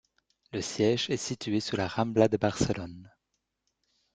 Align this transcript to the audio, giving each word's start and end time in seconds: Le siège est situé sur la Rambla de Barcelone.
Le 0.51 0.61
siège 0.63 1.11
est 1.11 1.17
situé 1.17 1.59
sur 1.59 1.77
la 1.77 1.87
Rambla 1.87 2.27
de 2.27 2.35
Barcelone. 2.37 3.11